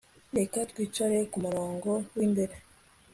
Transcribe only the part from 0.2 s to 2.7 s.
Reka twicare kumurongo wimbere